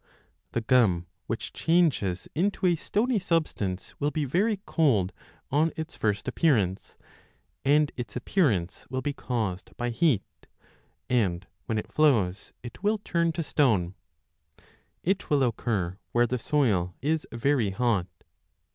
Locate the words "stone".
13.43-13.93